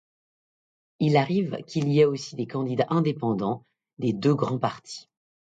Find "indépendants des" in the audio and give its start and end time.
2.89-4.13